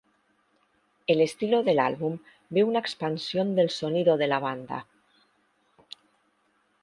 [1.05, 2.17] El estilo del álbum
[2.49, 4.87] ve una expansión del sonido de la banda.